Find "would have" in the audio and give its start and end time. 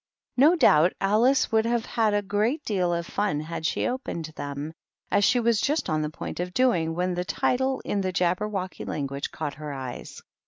1.51-1.85